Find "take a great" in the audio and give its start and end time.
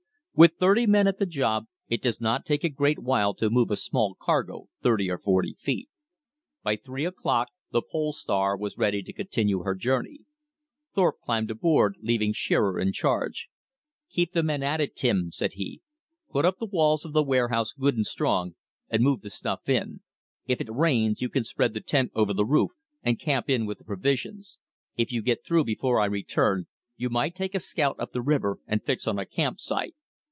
2.47-2.97